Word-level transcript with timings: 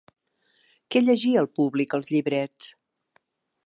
Què 0.95 1.03
llegia 1.03 1.43
el 1.45 1.51
públic 1.61 1.97
als 1.99 2.13
llibrets? 2.17 2.75